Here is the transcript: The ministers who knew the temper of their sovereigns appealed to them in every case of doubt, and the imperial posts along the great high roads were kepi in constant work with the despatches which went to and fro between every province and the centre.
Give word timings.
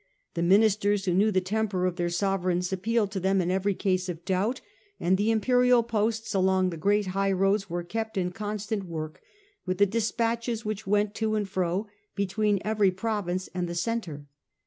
The 0.33 0.41
ministers 0.41 1.05
who 1.05 1.13
knew 1.13 1.29
the 1.29 1.41
temper 1.41 1.85
of 1.85 1.95
their 1.97 2.09
sovereigns 2.09 2.73
appealed 2.73 3.11
to 3.11 3.19
them 3.19 3.39
in 3.39 3.51
every 3.51 3.75
case 3.75 4.09
of 4.09 4.25
doubt, 4.25 4.59
and 4.99 5.15
the 5.15 5.29
imperial 5.29 5.83
posts 5.83 6.33
along 6.33 6.71
the 6.71 6.75
great 6.75 7.05
high 7.13 7.31
roads 7.31 7.69
were 7.69 7.83
kepi 7.83 8.17
in 8.19 8.31
constant 8.31 8.85
work 8.85 9.21
with 9.67 9.77
the 9.77 9.85
despatches 9.85 10.65
which 10.65 10.87
went 10.87 11.13
to 11.13 11.35
and 11.35 11.47
fro 11.49 11.85
between 12.15 12.57
every 12.65 12.89
province 12.89 13.47
and 13.53 13.69
the 13.69 13.75
centre. 13.75 14.25